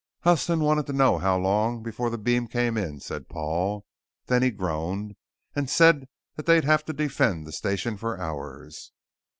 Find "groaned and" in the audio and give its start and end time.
4.49-5.69